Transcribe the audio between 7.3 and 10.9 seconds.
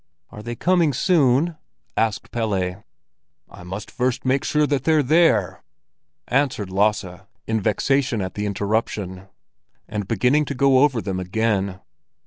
in vexation at the interruption, and beginning to go